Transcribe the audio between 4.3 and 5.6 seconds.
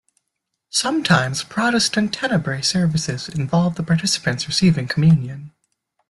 receiving Communion.